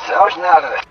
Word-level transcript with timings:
essas, 0.00 0.16
aos 0.16 0.36
nada. 0.36 0.89